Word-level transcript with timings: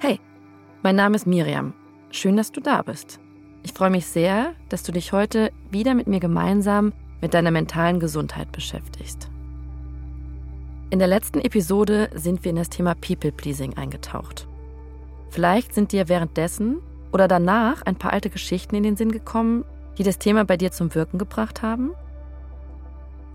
Hey, 0.00 0.18
mein 0.82 0.96
Name 0.96 1.14
ist 1.14 1.26
Miriam. 1.26 1.74
Schön, 2.10 2.36
dass 2.36 2.50
du 2.50 2.60
da 2.60 2.82
bist. 2.82 3.20
Ich 3.62 3.72
freue 3.72 3.90
mich 3.90 4.06
sehr, 4.06 4.54
dass 4.68 4.82
du 4.82 4.90
dich 4.90 5.12
heute 5.12 5.52
wieder 5.70 5.94
mit 5.94 6.08
mir 6.08 6.18
gemeinsam 6.18 6.92
mit 7.20 7.34
deiner 7.34 7.52
mentalen 7.52 8.00
Gesundheit 8.00 8.50
beschäftigst. 8.50 9.30
In 10.90 10.98
der 10.98 11.08
letzten 11.08 11.40
Episode 11.40 12.10
sind 12.14 12.44
wir 12.44 12.50
in 12.50 12.56
das 12.56 12.68
Thema 12.68 12.94
People-Pleasing 12.96 13.76
eingetaucht. 13.76 14.48
Vielleicht 15.30 15.72
sind 15.72 15.92
dir 15.92 16.08
währenddessen 16.08 16.78
oder 17.12 17.28
danach 17.28 17.82
ein 17.82 17.96
paar 17.96 18.12
alte 18.12 18.30
Geschichten 18.30 18.74
in 18.74 18.82
den 18.82 18.96
Sinn 18.96 19.12
gekommen, 19.12 19.64
die 19.98 20.02
das 20.02 20.18
Thema 20.18 20.44
bei 20.44 20.56
dir 20.56 20.72
zum 20.72 20.94
Wirken 20.94 21.18
gebracht 21.18 21.62
haben? 21.62 21.92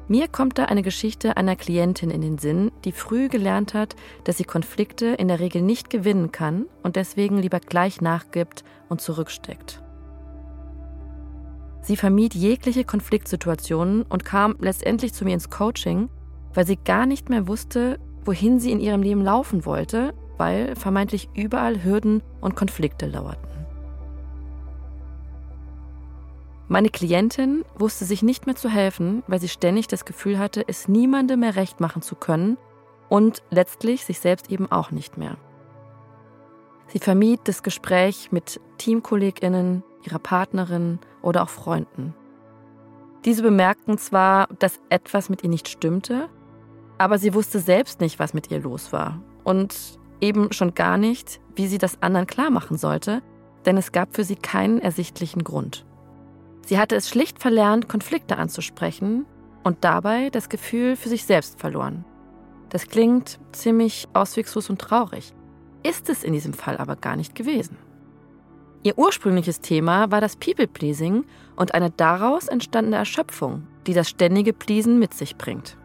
Mir 0.09 0.29
kommt 0.29 0.57
da 0.57 0.65
eine 0.65 0.83
Geschichte 0.83 1.35
einer 1.35 1.57
Klientin 1.57 2.09
in 2.09 2.21
den 2.21 2.37
Sinn, 2.37 2.71
die 2.85 2.93
früh 2.93 3.27
gelernt 3.27 3.73
hat, 3.73 3.95
dass 4.23 4.37
sie 4.37 4.45
Konflikte 4.45 5.07
in 5.07 5.27
der 5.27 5.41
Regel 5.41 5.61
nicht 5.61 5.89
gewinnen 5.89 6.31
kann 6.31 6.65
und 6.81 6.95
deswegen 6.95 7.39
lieber 7.39 7.59
gleich 7.59 7.99
nachgibt 7.99 8.63
und 8.87 9.01
zurücksteckt. 9.01 9.83
Sie 11.81 11.97
vermied 11.97 12.35
jegliche 12.35 12.85
Konfliktsituationen 12.85 14.03
und 14.03 14.23
kam 14.23 14.55
letztendlich 14.59 15.13
zu 15.13 15.25
mir 15.25 15.33
ins 15.33 15.49
Coaching, 15.49 16.09
weil 16.53 16.65
sie 16.65 16.77
gar 16.77 17.05
nicht 17.05 17.29
mehr 17.29 17.47
wusste, 17.47 17.99
wohin 18.23 18.59
sie 18.59 18.71
in 18.71 18.79
ihrem 18.79 19.01
Leben 19.01 19.21
laufen 19.21 19.65
wollte, 19.65 20.13
weil 20.37 20.75
vermeintlich 20.75 21.29
überall 21.33 21.83
Hürden 21.83 22.23
und 22.39 22.55
Konflikte 22.55 23.07
lauerten. 23.07 23.56
Meine 26.69 26.89
Klientin 26.89 27.63
wusste 27.77 28.03
sich 28.03 28.23
nicht 28.23 28.45
mehr 28.45 28.55
zu 28.55 28.67
helfen, 28.69 29.23
weil 29.27 29.39
sie 29.39 29.47
ständig 29.47 29.87
das 29.87 30.03
Gefühl 30.03 30.37
hatte, 30.37 30.67
es 30.67 30.89
niemandem 30.89 31.39
mehr 31.39 31.55
recht 31.55 31.79
machen 31.79 32.01
zu 32.01 32.15
können 32.15 32.57
und 33.07 33.41
letztlich 33.49 34.03
sich 34.03 34.19
selbst 34.19 34.51
eben 34.51 34.69
auch 34.69 34.91
nicht 34.91 35.17
mehr. 35.17 35.37
Sie 36.87 36.99
vermied 36.99 37.41
das 37.45 37.63
Gespräch 37.63 38.31
mit 38.31 38.59
Teamkolleginnen, 38.77 39.83
ihrer 40.05 40.19
Partnerin 40.19 40.99
oder 41.21 41.43
auch 41.43 41.49
Freunden. 41.49 42.13
Diese 43.23 43.43
bemerkten 43.43 43.97
zwar, 43.97 44.47
dass 44.59 44.79
etwas 44.89 45.29
mit 45.29 45.43
ihr 45.43 45.49
nicht 45.49 45.69
stimmte, 45.69 46.29
aber 46.97 47.17
sie 47.17 47.33
wusste 47.33 47.59
selbst 47.59 48.01
nicht, 48.01 48.19
was 48.19 48.33
mit 48.33 48.51
ihr 48.51 48.59
los 48.59 48.91
war. 48.91 49.21
Und 49.43 49.99
eben 50.19 50.51
schon 50.51 50.73
gar 50.73 50.97
nicht, 50.97 51.39
wie 51.55 51.67
sie 51.67 51.77
das 51.77 52.01
anderen 52.01 52.27
klar 52.27 52.49
machen 52.49 52.77
sollte, 52.77 53.21
denn 53.65 53.77
es 53.77 53.91
gab 53.91 54.15
für 54.15 54.23
sie 54.23 54.35
keinen 54.35 54.79
ersichtlichen 54.79 55.43
Grund. 55.43 55.85
Sie 56.67 56.77
hatte 56.77 56.97
es 56.97 57.07
schlicht 57.07 57.39
verlernt, 57.39 57.87
Konflikte 57.87 58.37
anzusprechen 58.37 59.25
und 59.63 59.85
dabei 59.85 60.29
das 60.29 60.49
Gefühl 60.49 60.97
für 60.97 61.07
sich 61.07 61.23
selbst 61.23 61.61
verloren. 61.61 62.03
Das 62.67 62.89
klingt 62.89 63.39
ziemlich 63.53 64.05
auswegslos 64.11 64.69
und 64.69 64.81
traurig, 64.81 65.33
ist 65.83 66.09
es 66.09 66.25
in 66.25 66.33
diesem 66.33 66.51
Fall 66.51 66.75
aber 66.75 66.97
gar 66.97 67.15
nicht 67.15 67.35
gewesen. 67.35 67.77
Ihr 68.83 68.97
ursprüngliches 68.97 69.61
Thema 69.61 70.11
war 70.11 70.19
das 70.19 70.35
People-Pleasing 70.35 71.23
und 71.55 71.73
eine 71.73 71.89
daraus 71.89 72.49
entstandene 72.49 72.97
Erschöpfung, 72.97 73.65
die 73.87 73.93
das 73.93 74.09
ständige 74.09 74.51
Pleasen 74.51 74.99
mit 74.99 75.13
sich 75.13 75.37
bringt. 75.37 75.77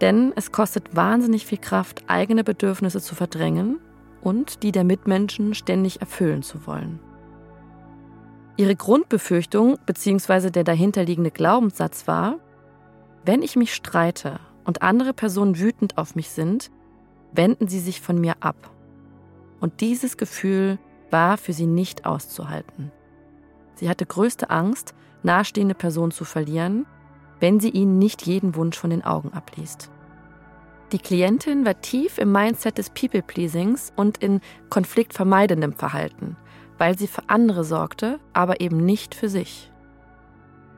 Denn 0.00 0.32
es 0.34 0.50
kostet 0.50 0.96
wahnsinnig 0.96 1.44
viel 1.44 1.58
Kraft, 1.58 2.04
eigene 2.06 2.42
Bedürfnisse 2.42 3.02
zu 3.02 3.14
verdrängen 3.14 3.80
und 4.22 4.62
die 4.62 4.72
der 4.72 4.84
Mitmenschen 4.84 5.52
ständig 5.52 6.00
erfüllen 6.00 6.42
zu 6.42 6.66
wollen. 6.66 7.00
Ihre 8.56 8.76
Grundbefürchtung 8.76 9.78
bzw. 9.86 10.50
der 10.50 10.64
dahinterliegende 10.64 11.30
Glaubenssatz 11.30 12.06
war, 12.06 12.38
wenn 13.24 13.42
ich 13.42 13.56
mich 13.56 13.74
streite 13.74 14.40
und 14.64 14.82
andere 14.82 15.12
Personen 15.12 15.58
wütend 15.58 15.98
auf 15.98 16.14
mich 16.14 16.30
sind, 16.30 16.70
wenden 17.32 17.68
sie 17.68 17.80
sich 17.80 18.00
von 18.00 18.20
mir 18.20 18.34
ab. 18.40 18.70
Und 19.60 19.80
dieses 19.80 20.16
Gefühl 20.16 20.78
war 21.10 21.36
für 21.38 21.52
sie 21.52 21.66
nicht 21.66 22.06
auszuhalten. 22.06 22.92
Sie 23.74 23.88
hatte 23.88 24.06
größte 24.06 24.50
Angst, 24.50 24.94
nahestehende 25.22 25.74
Personen 25.74 26.12
zu 26.12 26.24
verlieren 26.24 26.86
wenn 27.40 27.60
sie 27.60 27.70
ihnen 27.70 27.98
nicht 27.98 28.26
jeden 28.26 28.54
Wunsch 28.54 28.78
von 28.78 28.90
den 28.90 29.04
Augen 29.04 29.32
abliest. 29.32 29.90
Die 30.92 30.98
Klientin 30.98 31.66
war 31.66 31.80
tief 31.80 32.18
im 32.18 32.30
Mindset 32.30 32.78
des 32.78 32.90
People-Pleasings 32.90 33.92
und 33.96 34.18
in 34.18 34.40
konfliktvermeidendem 34.70 35.72
Verhalten, 35.72 36.36
weil 36.78 36.98
sie 36.98 37.06
für 37.06 37.28
andere 37.28 37.64
sorgte, 37.64 38.18
aber 38.32 38.60
eben 38.60 38.84
nicht 38.84 39.14
für 39.14 39.28
sich. 39.28 39.70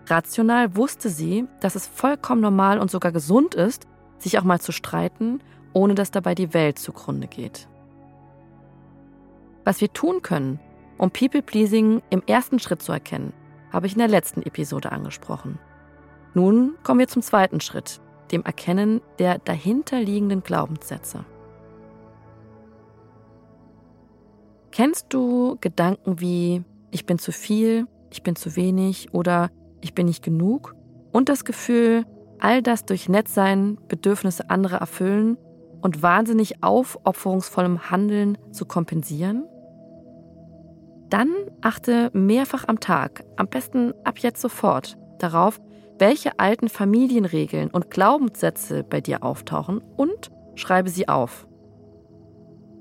Rational 0.07 0.77
wusste 0.77 1.09
sie, 1.09 1.47
dass 1.61 1.75
es 1.75 1.87
vollkommen 1.87 2.41
normal 2.41 2.79
und 2.79 2.91
sogar 2.91 3.13
gesund 3.13 3.55
ist, 3.55 3.87
sich 4.19 4.39
auch 4.39 4.45
mal 4.45 4.61
zu 4.61 4.73
streiten, 4.73 5.41
ohne 5.73 5.95
dass 5.95 6.11
dabei 6.11 6.35
die 6.35 6.55
Welt 6.55 6.79
zugrunde 6.79 7.29
geht. 7.29 7.69
Was 9.65 9.81
wir 9.81 9.93
tun 9.93 10.23
können, 10.23 10.61
um 10.97 11.11
People-Pleasing 11.11 12.03
im 12.11 12.23
ersten 12.27 12.59
Schritt 12.59 12.83
zu 12.83 12.93
erkennen, 12.93 13.33
habe 13.71 13.87
ich 13.87 13.93
in 13.93 13.99
der 13.99 14.09
letzten 14.09 14.43
Episode 14.43 14.93
angesprochen. 14.93 15.59
Nun 16.35 16.75
kommen 16.83 17.01
wir 17.01 17.09
zum 17.09 17.23
zweiten 17.23 17.61
Schritt, 17.61 18.01
dem 18.33 18.43
Erkennen 18.45 19.01
der 19.19 19.39
dahinterliegenden 19.39 20.43
Glaubenssätze. 20.43 21.25
Kennst 24.78 25.06
du 25.09 25.56
Gedanken 25.61 26.21
wie 26.21 26.62
ich 26.93 27.05
bin 27.05 27.19
zu 27.19 27.33
viel, 27.33 27.89
ich 28.12 28.22
bin 28.22 28.37
zu 28.37 28.55
wenig 28.55 29.12
oder 29.12 29.50
ich 29.81 29.93
bin 29.93 30.06
nicht 30.06 30.22
genug 30.22 30.77
und 31.11 31.28
das 31.28 31.44
Gefühl, 31.44 32.05
all 32.39 32.62
das 32.62 32.84
durch 32.84 33.09
Nettsein, 33.09 33.77
Bedürfnisse 33.88 34.50
anderer 34.50 34.77
erfüllen 34.77 35.37
und 35.81 36.05
wahnsinnig 36.05 36.62
aufopferungsvollem 36.62 37.91
Handeln 37.91 38.38
zu 38.53 38.67
kompensieren? 38.67 39.49
Dann 41.11 41.31
achte 41.61 42.11
mehrfach 42.12 42.69
am 42.69 42.78
Tag, 42.78 43.25
am 43.34 43.49
besten 43.49 43.93
ab 44.05 44.21
jetzt 44.21 44.41
sofort, 44.41 44.97
darauf, 45.19 45.61
welche 45.99 46.38
alten 46.38 46.69
Familienregeln 46.69 47.69
und 47.72 47.91
Glaubenssätze 47.91 48.84
bei 48.84 49.00
dir 49.00 49.25
auftauchen 49.25 49.83
und 49.97 50.31
schreibe 50.55 50.88
sie 50.88 51.09
auf. 51.09 51.49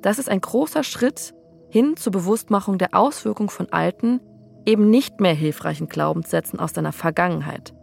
Das 0.04 0.20
ist 0.20 0.30
ein 0.30 0.42
großer 0.42 0.84
Schritt 0.84 1.34
hin 1.70 1.98
zur 1.98 2.12
Bewusstmachung 2.12 2.78
der 2.78 2.94
Auswirkung 2.94 3.50
von 3.50 3.72
alten, 3.72 4.20
eben 4.66 4.90
nicht 4.90 5.20
mehr 5.20 5.34
hilfreichen 5.34 5.88
Glaubenssätzen 5.88 6.60
aus 6.60 6.74
deiner 6.74 6.92
Vergangenheit, 6.92 7.74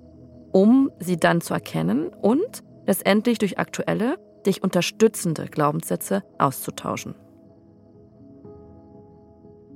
um 0.53 0.91
sie 0.99 1.17
dann 1.17 1.41
zu 1.41 1.55
erkennen 1.55 2.09
und 2.09 2.63
letztendlich 2.87 3.39
durch 3.39 3.59
aktuelle, 3.59 4.19
dich 4.47 4.63
unterstützende 4.63 5.47
Glaubenssätze 5.47 6.23
auszutauschen. 6.39 7.15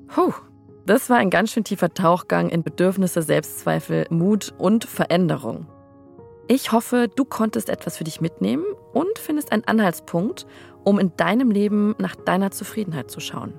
Puh, 0.09 0.33
das 0.87 1.11
war 1.11 1.19
ein 1.19 1.31
ganz 1.31 1.53
schön 1.53 1.65
tiefer 1.65 1.93
Tauchgang 1.93 2.49
in 2.49 2.63
Bedürfnisse, 2.63 3.23
Selbstzweifel, 3.23 4.07
Mut 4.11 4.55
und 4.59 4.85
Veränderung. 4.85 5.67
Ich 6.49 6.73
hoffe, 6.73 7.09
du 7.15 7.27
konntest 7.27 7.69
etwas 7.69 7.99
für 7.99 8.05
dich 8.05 8.23
mitnehmen 8.23 8.65
und 8.95 9.19
findest 9.19 9.53
einen 9.53 9.65
Anhaltspunkt, 9.65 10.47
um 10.85 10.99
in 10.99 11.15
deinem 11.17 11.51
Leben 11.51 11.95
nach 11.99 12.17
deiner 12.17 12.51
Zufriedenheit 12.51 13.11
zu 13.11 13.21
schauen. 13.21 13.53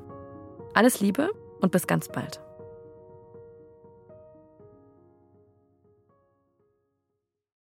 Alles 0.80 1.02
Liebe 1.02 1.30
und 1.60 1.74
bis 1.74 1.88
ganz 1.88 2.08
bald. 2.08 2.40